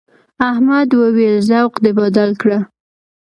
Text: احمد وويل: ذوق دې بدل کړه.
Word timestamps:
احمد 0.49 0.89
وويل: 0.99 1.35
ذوق 1.49 1.73
دې 1.83 1.91
بدل 1.99 2.29
کړه. 2.41 2.59